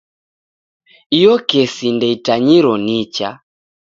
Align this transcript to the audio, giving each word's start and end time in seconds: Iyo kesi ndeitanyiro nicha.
Iyo 1.17 1.33
kesi 1.49 1.85
ndeitanyiro 1.95 2.73
nicha. 2.85 3.29